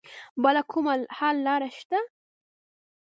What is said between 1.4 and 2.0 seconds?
لاره شته